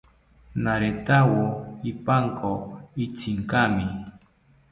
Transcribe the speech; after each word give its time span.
Naretawo 0.63 1.41
ipanko 1.91 2.51
itzinkami 3.03 3.85